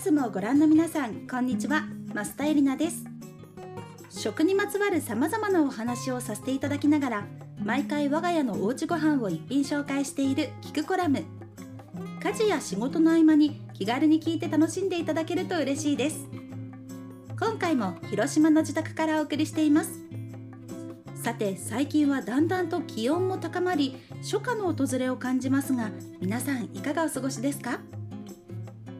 [0.00, 1.82] スムをご覧の皆さんこんにちは。
[2.14, 3.04] 増田エリナです。
[4.08, 7.26] 食にまつわる様々なお話をさせていただきながら
[7.62, 11.22] 毎回我が家のおうちご飯を一品紹介しているキクコラム。
[12.24, 16.26] 家事や仕事の合間に気軽に聞いて楽しんでいただけると嬉しいです。
[17.38, 20.00] 今回も広島の自宅からお送りしています。
[21.14, 25.90] さて最近はだんだんと気温も高まり初夏の訪れを感じますが
[26.22, 27.80] 皆さんいかがお過ごしですか？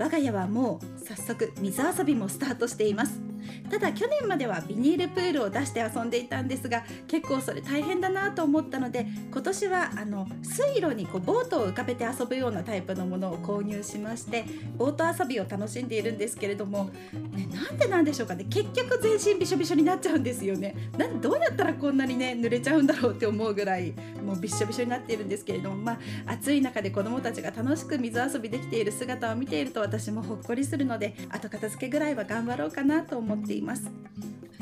[0.01, 3.30] 我が家はもう早速水遊びもスタートしています。
[3.71, 14.45] ただ去年まではビニールプールを出して遊んでいたんですが結構それ大変だなと思ったので今年はあの水路にこうボートを浮かべて遊ぶようなタイプのものを購入しまして
[14.77, 16.91] ボート遊びを楽しんでいるんですけれども、
[17.33, 18.45] ね、なんでなんでしょうかね。
[18.51, 20.75] 結局全身びしょびしょになっちゃうんですよね。
[20.99, 23.93] なんどうやったらこんなにね濡れちゃうんだろうって思うぐらい
[24.25, 25.99] もうびしょびしょになっているんですけれどもまあ
[26.33, 33.60] 暑い中で子どもたちが楽しく水遊びできている姿を見ていると私もほっこりするので後片付けぐらいは頑張ろうかなと思っています。
[33.61, 33.91] います。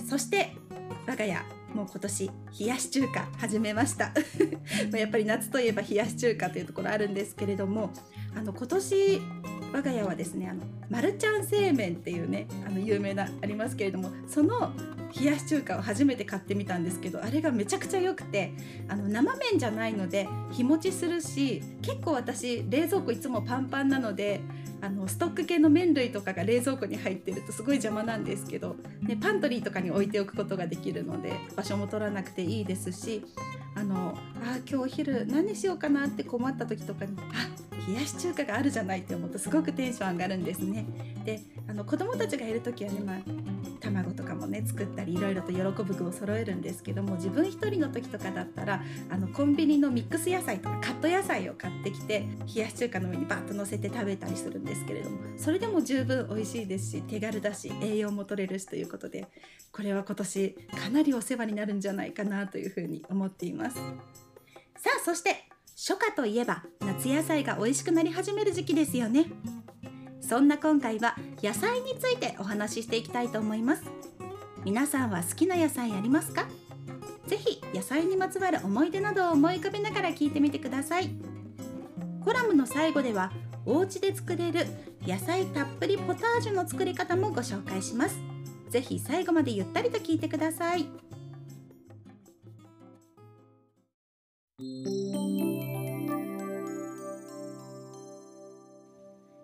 [0.09, 0.53] そして
[1.07, 1.35] 我が家
[1.75, 4.13] もう今年冷やし中華始めました。
[4.97, 7.91] やっぱり夏といえば冷やし中華というところあるんですけれども
[8.35, 9.21] あの今年
[9.73, 14.73] 我が家はですねあのマルちゃん製麺っていうねあの有名なありますけれどもその
[15.19, 18.53] 冷やし中華を初めて買ってみたんですけどあれがめちゃくちゃ良くて
[18.89, 24.41] あの生麺じゃないので日持ちするし結構私冷蔵庫いつもパンパンなので
[24.81, 33.25] あのストック系の麺類とかが冷蔵庫に入ってるとすごい邪魔なんですけど、ね、パントリーとかに置いておくことができるので場所も取らなくていいですし
[33.79, 40.85] あのあ今日お昼何しようかなって困った時とかにあ冷やし中華があるじゃないって思うとすごくテンション上がるんですね。
[41.25, 43.17] であの子供たちがいる時はね、まあ、
[43.81, 59.29] 卵とかもね作ったりいろいろと喜ぶ具を揃えるんですけども自分一人の時とかだったらあのコンビニのミックス野菜とかカット野菜を買ってきて冷やし中華の上にバッと乗せて食べたりするんですけれどもそれでも十分美味しいですし手軽だし栄養も取れるしということで
[59.71, 63.68] これは今年かなりお世話になるんじゃないかなというふうに思っています。
[63.71, 65.45] さあそして
[65.77, 69.27] 初夏といえば夏野菜が美味しくなり始める時期ですよね。
[70.21, 73.83] そんな今回は野菜についてお話ししていきたいと思います。
[74.65, 76.47] 皆さんは好きな野菜ありますか？
[77.27, 81.11] ぜひ野菜にまつわる思い出などを思い浮かべながら聞いてみてください。
[82.25, 83.33] コラムの最後では
[83.65, 84.67] お家で作れる
[85.07, 88.19] 野菜たっぷりポタージュの作り方もご紹介します。
[88.69, 90.87] ぜひ最後までゆったりと聞いてください。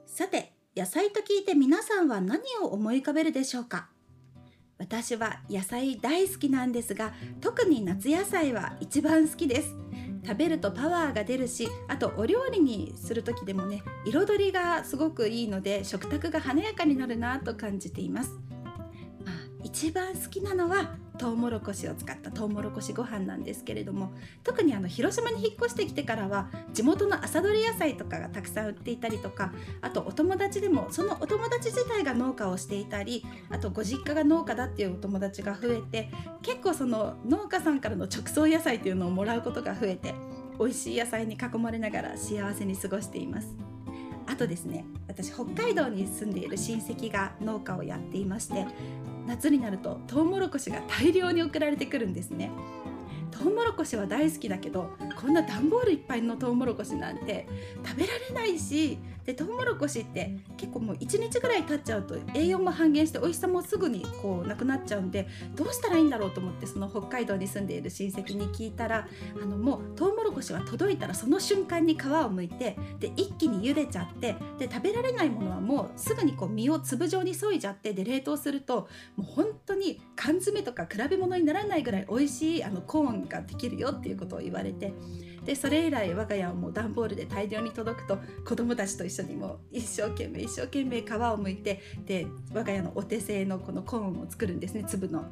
[0.07, 3.91] さて野菜と聞いて皆さんは何を思い浮かべるでしょうか？
[4.77, 9.77] 私は野菜大好きなんですが特に夏野菜は一番好きです。
[10.27, 18.33] 食べるとパワーが出るしあとお料理にする時でもね彩りがすごくいいので食卓が華やかになるなと感じています、
[19.25, 36.11] まあ、一番好きなのはトウモロコシを使ったトウモロコシご飯なんですけれども特にあの広島に引っ越してきてからは地元の朝どれ野菜とかがたくさん売っていたりとかあとお友達でもそのお友達自体が農家をしていたりあとご実家が農家だっていうお友達が増えて
[36.43, 40.15] 結構その農家さんからの直送野菜っていうのをもらうことが増えて
[40.59, 43.75] 美味しい野菜に囲まれながら幸せに過ごしています。
[44.27, 48.67] あとですね私北海道に住んでいる親戚が農家をやっていまして
[49.27, 52.51] 夏になるとトウモロコシが大量に送られてくるんですね。
[53.31, 57.47] トウモロコシは大好きだけどこんな段ボールいっぱいのトウモロコシなんて
[57.85, 69.09] 食べられないしでトウモロコシって結構もう1日ぐらい経っちゃうと栄養も半減して美味しさもすぐにこうなくなっちゃうんでどうしたらいいんだろうと思ってその北海道に住んでいる親戚に聞いたら
[69.43, 84.93] あのもうトウモロコシは届いたらその瞬間に皮を剥いてで一気に茹でちゃってで食べられないものはもうすぐにこう身を粒状に削いじゃってで冷凍するともう本当に缶詰とか比べ物にならないぐらい美味しいあのコーンができるよっていうことを言われて
[85.44, 95.25] でそれ以来我が家はもう段ボールで大量に届くと子供たちと一緒にもう一生懸命一生懸命皮を剥いてで我が家のお手製のこのコーンを作るんですね粒の。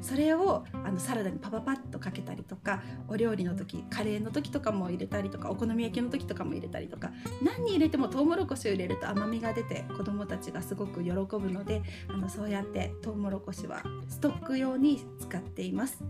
[0.00, 16.02] それをあのサラダにパパパッとかけたりとかお料理の時カレーの時とかも入れたりとかお好み焼きの時とかも入れたりとか何に入れてもトウモロコシを入れると甘みが出て子どもたちがすごく喜ぶのであのそうやってトウモロコシはストック用に使っています。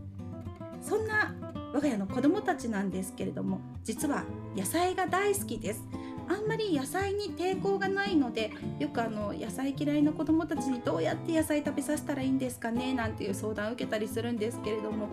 [0.83, 1.35] そんな
[1.73, 4.25] 我が家の子供たちなんですけれども実は
[4.57, 5.85] 野菜が大好きです。
[6.31, 15.09] あんまり野菜に抵抗がないのでよくあの野菜嫌いの子供たちにどうやって野菜食べさせたらいいんですかねなんていう相談を受けたりするんですけれども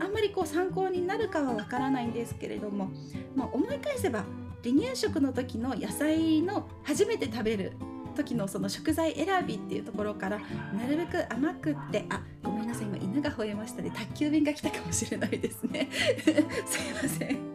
[0.00, 2.90] あんまりこう参考になるかはわからないんですけれども、
[3.36, 4.24] まあ、思い返せば
[4.64, 7.72] 離乳食の時の野菜の初めて食べる
[8.16, 12.22] 時のその食材選びっていうところからなるべく甘くってあ
[12.80, 13.90] ごめん今犬が吠えましたね。
[13.90, 15.88] 宅急便が来たかもしれないですね。
[16.22, 16.34] すい
[16.94, 17.52] ません。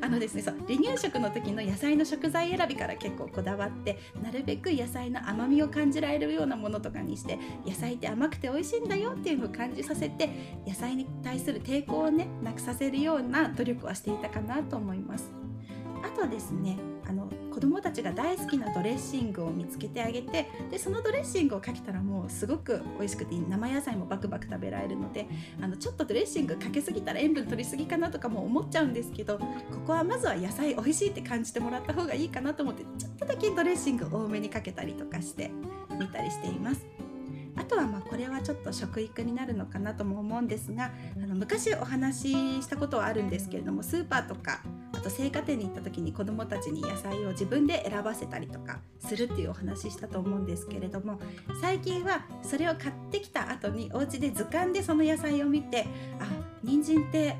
[0.00, 10.30] あのですねそう離乳食の時の野菜の食材選びから結構こだわってなるべく野菜の甘みを感じられるようなものとかにして野菜って甘くて美味しいんだよっていうのを感じさせて
[10.66, 15.32] 野菜に対する抵抗をねなくさせるような努力はしていたかなと思います。
[16.02, 16.76] あとですね
[17.54, 25.28] 子どもたちが大好きなドレッシングを見つけてあげてでそのドレッシングをかけたらもうすごく美味しくて生野菜もバクバク食べられるので
[25.62, 29.46] あのちょっとドレッシングかけすぎたら塩分取りすぎかなとかも思っちゃうんですけどこ
[29.86, 35.52] こはまずは野菜美味しいって感じてもらった方がいいかなと思ってちょっとだけドレッシング多めにかけたりとかして
[35.96, 36.84] みたりしています。
[37.56, 40.90] あとはまあこれはちょっと食育になるのかなとも思うんですが
[41.22, 44.60] あの昔お話ししたことはあるんですけれどもスーパーとか
[45.04, 51.20] と青果店に行った時に子どもたちに野菜を自分で選ばせたりとかするっていうお話したと思うんですけれども
[51.60, 55.86] 最近はそれを買ってきた後にお家で図鑑でその野菜を見て
[56.18, 56.26] あ
[56.62, 57.36] 人参って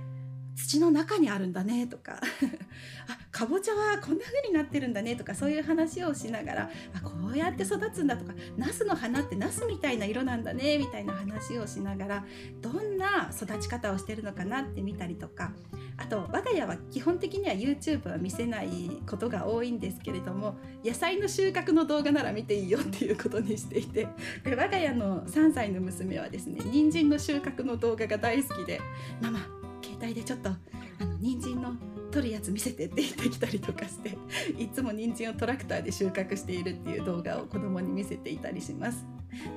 [0.57, 2.21] 土の中にあるんだねとか
[3.09, 12.25] あかぼちゃはこんな風になってるんだねとかそういう話をしながらあこうやって育つんだとかナスの花ってナスみたいな色なんだねみたいな話をしながら
[12.61, 15.53] どんな育ち方をしてるのかなって見たりとか
[15.97, 18.69] あと我が家は基本的には YouTube は見せない
[19.09, 24.09] ことが多いんですけれども野菜の収穫の動画なら見ていいよっていうことにしていて
[24.45, 28.81] 我が家の3歳の娘はですね人参の収穫の動画が大好きで
[29.23, 29.41] 「ママ
[29.83, 31.75] 携帯でちょっとあの人参の
[32.15, 34.17] 取るやつ見せてって言ってきたりとかして
[34.57, 39.05] いつも人参をトラクターで収穫しているっていう動画を子供に見せていたりします。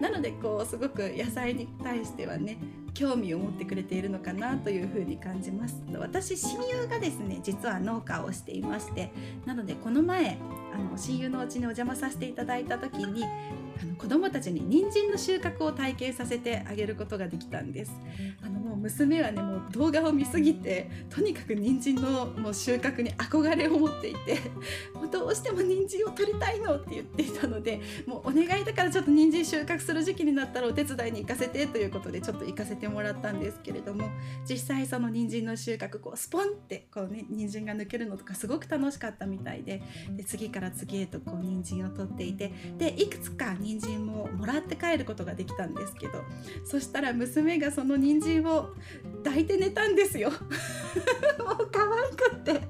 [0.01, 2.57] なのでこうすごく野菜に対してはね
[2.95, 5.83] 興味を持ってくれているのかなというふうに感じます。
[5.99, 9.11] 私親友がですね実は農家をしていまして
[9.45, 10.39] なのでこの前
[10.73, 13.23] あの親友のうちにお邪魔させていただいた時に
[13.81, 17.91] あの子供たちに人参の収穫を体験させてあげることができたんです。
[18.41, 24.39] あのもう娘はねもう動画を見すぎてとにかく人参のもう収穫に憧れを持っていて
[24.93, 34.09] もうどうしても人参を取りたいのって言っていたのでもうお願いだからちょっと人参収穫する時期になったらお手伝いに行かせてということでちょっと行かせてもらったんですけれども
[34.49, 39.81] 実際その人参の収穫こうスポンってこうね人参が抜けるのとかすごく楽しかったみたいで
[40.15, 46.23] で次から次へとこう人参を取っていてでいくつか人人参ももらって帰ることができたんですけど
[46.63, 48.69] そしたら娘がその人参を
[49.25, 50.29] 抱いて寝たんですよ。
[50.29, 52.61] もう可愛くって。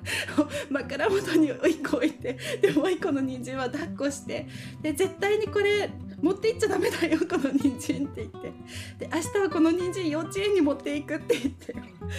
[0.70, 4.48] 枕元に1個置いてでもう1個の人参は抱っこして
[4.82, 5.90] で絶対にこれ
[6.22, 8.52] 持って行っちゃダメだよこの人参って言って。
[8.98, 11.74] で明日はこの人参幼稚園に持っていくって言って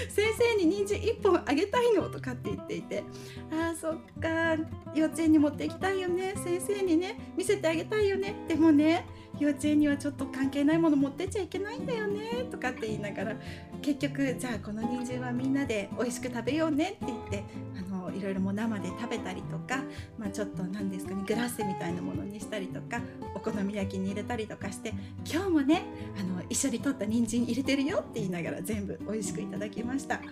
[0.10, 3.04] 先生に人参1本あげたいのとかって言っていて。
[3.52, 4.58] あーそっか。
[4.94, 6.34] 幼稚園に持って行きたいよね。
[6.44, 8.36] 先生にね見せてあげたいよね。
[8.48, 9.06] でもね
[9.40, 13.36] 幼稚園にはちょっと関係ないもの持ってっちゃいけないんだよねとかって言いながら
[13.82, 17.44] 結局じゃあこの人参はみんなで美味しく食べようねって言って
[17.76, 19.84] あのいろいろもう生で食べたりとか、
[20.18, 24.94] まあ、ちょっと何ですかねグラッセみたいなものにしたりとかお好み焼きに入れたりとかして
[25.26, 25.84] 今日もね
[26.20, 30.16] あの一緒に取った人参入れてるよって言いながら全部美味しくいただきました。
[30.16, 30.24] やっ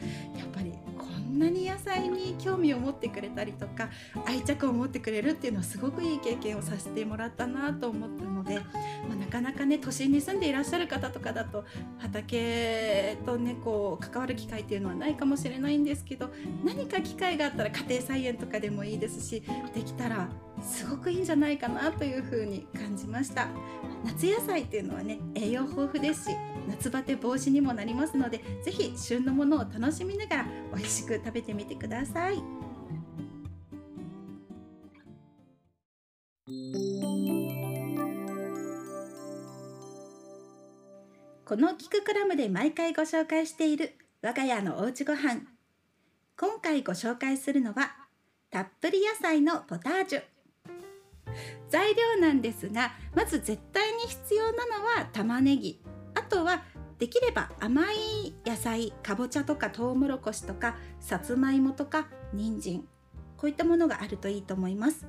[0.54, 3.90] ぱりこんなに野菜に興味を持ってくれたりとか
[4.26, 8.56] 愛着を持ってくれるっていうのはすごくいい経験をさせてもらったなと思ったので、
[9.08, 11.66] まあ、なかなかね都心に住んでいらっしゃる方とかだと
[12.00, 16.30] 畑とねこう関わる機会っていうのはないかもしれないんですけど
[16.66, 20.30] 何か機会があったら家庭菜園とかでもいいですしできたら
[20.62, 23.48] すごくいいんじゃないかなというふうに感じました。
[24.06, 26.36] 夏野菜っていうのはね栄養豊富ですし
[26.68, 32.42] 夏バテ防止にもなりますのでぜひ旬のものを楽しみながら美味しく食べてみてください。
[41.46, 45.48] このキククラムで毎回ご紹介している我が家のおうちごはん
[46.38, 47.92] 今回ご紹介するのは
[48.52, 50.39] たっぷり野菜のポタージュ。
[51.70, 55.82] 材料なんですがまず絶対に必要なのは玉ねぎ。
[56.16, 56.64] あとは
[56.98, 62.88] できれば甘い野菜かぼちゃとかとうもろこしとかさつまいもとか人参。
[63.38, 65.08] こういったものがあるといいと思います。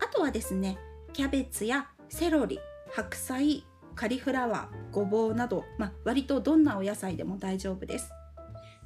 [0.00, 0.78] あとはですね
[1.12, 2.60] キャベツやセロリ
[2.92, 3.64] 白菜
[3.96, 8.10] カリフラワーごぼうなど、まあ、割とどんなお野菜でも大丈夫です。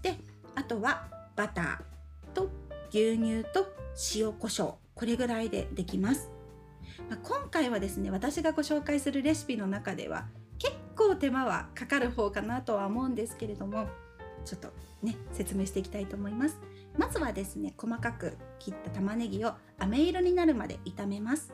[0.03, 0.17] で
[0.55, 2.51] あとはバターと
[2.91, 3.67] 牛乳と
[4.15, 4.75] 塩コショウ。
[4.95, 6.31] これぐらいでできます、
[7.09, 10.27] まあ、今回はですね私がご紹介するレシピの中では
[10.59, 13.89] 結構手間はかかる方かなとは思うんですけれども
[14.45, 16.59] ちょっとね説明していきたいと思います。
[16.97, 21.53] まずはですね細かく切った玉ねぎを飴色になるまで炒めます。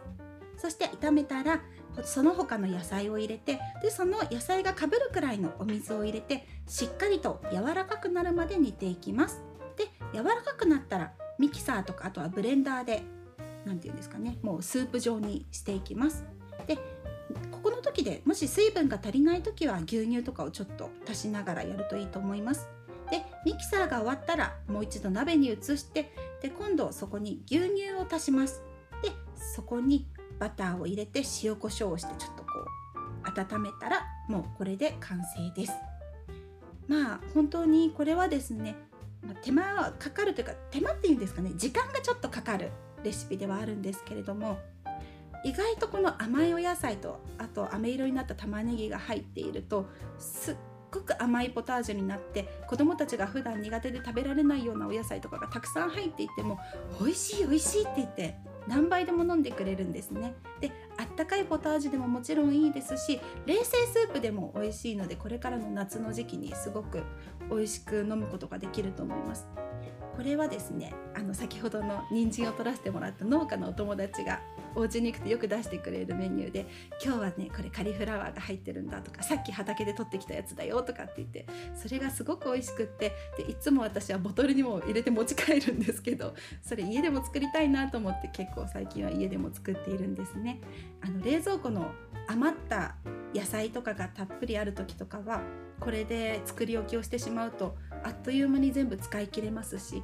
[0.56, 1.60] そして炒めたら
[2.04, 9.42] その他の野菜を入れてでその野菜がかぶるくらいのお水を入れてしっかりと柔らかくなるまで煮ていきます。
[9.76, 13.02] で柔らかくなったらミキサーとかあとはブレンダーで
[13.64, 14.38] 何て言うんですかね。
[14.42, 16.24] もうスープ状にしていきます。
[16.66, 16.76] で
[17.50, 22.68] ここの時でもし水分が足りない時は牛乳とかをちょっと足しながらやるといいと思います。
[23.10, 28.62] でミキサーが終わったらもう一度鍋に移してで今度そこに牛乳を足します。
[29.02, 30.06] でそこに
[30.38, 32.48] バターを入れて塩コショウをしてちょっとこ
[33.26, 35.72] う温めたらもうこれで完成です。
[36.86, 38.76] まあ本当にこれはですね
[39.42, 41.52] 手間はかかるというか手間っていうんですかね。
[41.56, 42.70] 時間がちょっとかかる。
[43.04, 44.58] レシピではあるんですけれども
[45.44, 49.86] 意外とこの甘いお野菜とあと飴色になった玉ねぎが入っていると
[50.18, 50.56] すっ
[50.90, 56.58] ごく甘いポタージュになって子どもたちが普段苦手で食べられないようなお野菜とかがたくさん入っていても
[56.98, 60.34] 美味しい美味しいって言って何杯でも飲んでくれるんですね。
[60.60, 67.02] であったかいポタージュでももちろんいいですし冷製スープでも美味しいのでこれからの夏の時期にすごく
[67.50, 69.46] 美味しく飲むことができると思います。
[70.16, 74.40] これはですねあの先ほどの人参を取らせてもらった農家のお友達が
[74.76, 76.66] お家に行くとよく出してくれるメニューで
[77.02, 90.60] 今日はねこれカリフラワーが入ってるんだとかさっき畑で取ってきたやつだよとかって言ってそれがすごく美味しくってでいつも私はボトルにも入れて持ち帰るんですけどそれ家でも作りたいなと思って結構最近は家でも作っているんですね。
[91.02, 91.92] あの冷蔵庫の
[92.28, 92.96] 余った
[93.34, 95.42] 野菜とかがたっぷりある時とかは
[95.80, 100.02] これで作り置きをしてしまうとあっという間に全部使い切れますし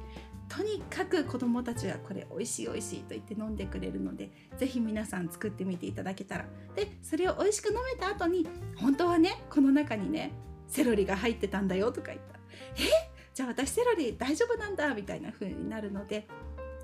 [0.49, 10.33] とにかく子どもたちはこれ美味しい美味しいと言って飲んでくれるので是非皆さん作ってみていただけたらでそれを美味しく飲めた後に本当はねこの中にね
[10.67, 12.39] セロリが入ってたんだよとか言ったら
[12.75, 13.11] 「え？
[13.33, 16.27] じゃあ私セロリ大丈夫なんだ」みたいな風になるので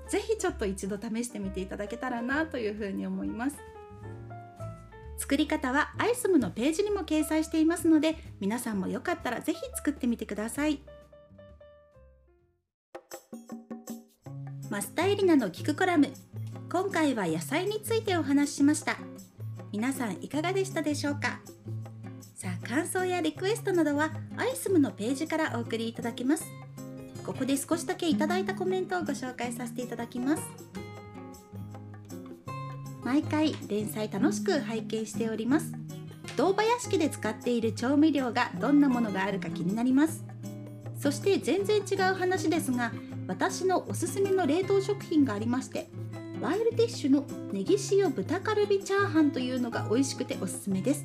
[0.08, 3.58] 是非ちょっと一度試してみていただけたらなというふうに思います。
[5.18, 10.80] 作り方はアイスムのページにも掲載していますので皆さんもよかったら是非作ってみてください。
[14.70, 16.08] マスタエリナの聞くコラム。
[16.70, 18.98] 今回は野菜についてお話ししました。
[19.72, 21.40] 皆さんいかがでしたでしょうか？
[22.36, 26.44] さあ感想やリクエストなどはアイスムのページからお送りいただけます。
[27.24, 30.42] ここで少しだけいただいたコメントをご紹介させていただきます。
[33.02, 35.72] 毎回連載楽しく拝見しております。
[36.36, 40.24] 堂場屋敷で使っている調味料がどんなものがあるか気になります。
[40.98, 42.92] そして全然違う話ですが
[43.28, 45.88] 私のおすすめの冷凍食品がありまして
[46.40, 51.04] ワイルディッシュのネギ塩豚カルビチャーハンというのが美味しくておすすめです。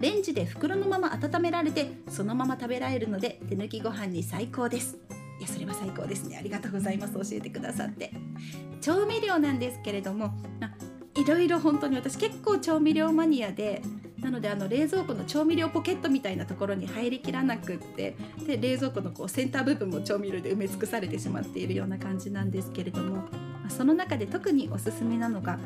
[0.00, 4.96] レンジで袋のまま温められてそのまま食べられるので手抜きご飯に最高です。
[5.38, 6.38] いやそれは最高ですね。
[6.38, 7.14] ありがとうございます。
[7.14, 8.10] 教えてくださって。
[8.80, 10.32] 調味料なんですけれども
[11.14, 13.82] いろいろ本当に私結構調味料マニアで
[14.22, 23.24] なのであの冷蔵庫の調味料ポケットみたいなところに入りきらなくってで冷蔵庫のこうセンター部分も調味料で埋め尽くされてしまっているような感じなんですけれども、
[23.70, 25.58] その中で特におすすめなのが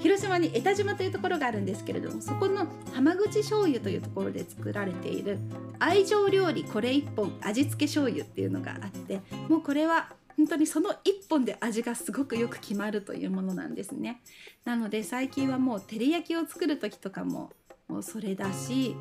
[0.00, 5.38] 広島に江田島というところがあるんですけれどもそこの浜口醤油というところで作られている
[5.78, 10.94] 愛情料理これ1本味付け醤油っていうのがあってもうこれは本当にその1
[11.30, 14.20] 本で味がすごくよく決まるというものなんですね。
[14.64, 17.52] なので最近はもう照り焼きを作る時とかも
[17.88, 18.96] もうそれだし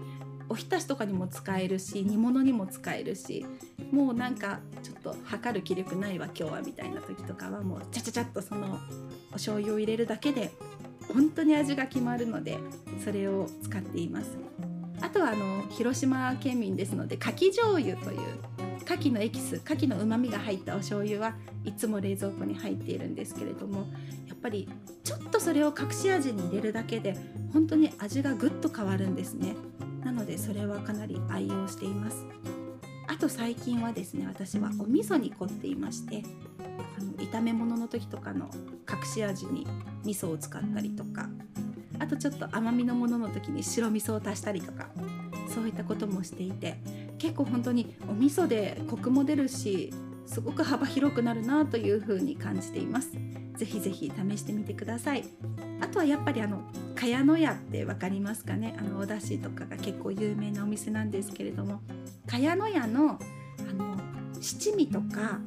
[0.50, 3.46] おひたしとかにも使えるし煮物にも使えるし
[3.92, 8.80] もうなんかちょっと測る気力ないわ今日はみたいな時とかはもうちゃちゃちゃっとその
[9.30, 10.52] お醤油を入れるだけで
[11.14, 12.58] 本当に味が決まるので
[13.04, 14.38] それを使っています。
[15.02, 18.20] あとはあの広島県民ですのでかき醤油という
[18.84, 23.88] 牡蠣のエキス牡蠣のうまみが入ったお醤油はいつも冷蔵庫に入っているんですけれども
[24.28, 24.70] やっぱり
[25.04, 27.16] ちょっとそれを隠し味に入れるだけで
[27.52, 29.56] 本当に味がぐっと変わるんですね。
[30.04, 32.26] なのでそれはかなり愛用しています。
[33.08, 36.24] あと最近はですね私はお味噌に凝っていまして
[36.98, 38.50] あの炒め物の時とかの
[38.90, 39.68] 隠し味に
[40.04, 41.30] 味噌を使ったりとか
[42.00, 44.88] あとちょっと甘みのものの時に白味噌を足したりとか
[45.54, 46.80] そういったこともしていて
[47.24, 49.94] 結構本当にお味噌でコクも出るし
[50.26, 53.12] すごく幅広くなるなというふうに感じています。
[53.56, 55.24] ぜひぜひ試してみてください。
[55.80, 56.64] あとはやっぱりあの
[56.96, 58.76] 茅野屋って分かりますかね？
[58.78, 61.80] あのお出汁とかが結構有名なお店なんですけれども
[62.28, 63.98] 茅野屋のあの
[64.42, 65.40] 七味とか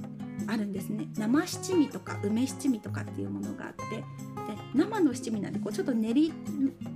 [0.48, 1.08] あるんですね。
[1.16, 4.04] 生七味とか梅七味とかっていうものがあってで
[4.74, 6.32] 生の七味なんでこうちょっと練り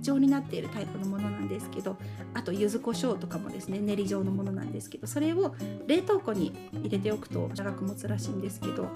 [0.01, 1.97] 状になっているタイプのものなんですけど
[2.33, 5.55] あと柚子胡椒とかもですね練り状のものなんですけどそれを
[5.87, 8.87] 冷凍庫に入れておくと長く持つらしいんですけど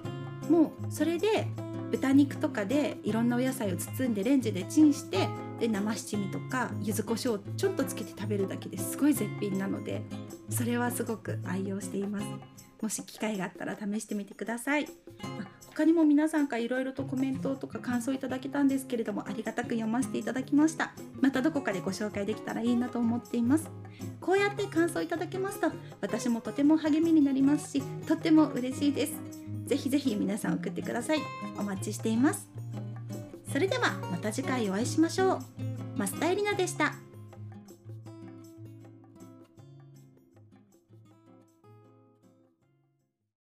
[0.50, 1.48] もうそれで
[1.92, 10.04] 豚肉とかでいろんなお野菜を包んでレンジでチンしてで生七味とか柚子胡椒をちょっとつけて食べるだけですごい絶品なので
[10.50, 12.26] それはすごく愛用しています。
[12.82, 14.88] もし機会があったら試してみてください。
[15.70, 20.94] 他にも皆さんからいろいろとコメントとか感想いただけたんですけれどもありがたく読ませていただきました。
[21.20, 23.70] またどこかでご紹介できたらいいなと思っています。
[24.22, 25.68] こうやって感想いただけますと
[26.02, 29.14] 私もとても励みになりますしとっても嬉しいです。
[29.66, 31.20] ぜひぜひ皆さん送ってください。
[31.58, 32.48] お待ちしています。
[33.52, 35.40] それではまた次回お会いしましょう。
[35.98, 37.05] 増田エリナでした。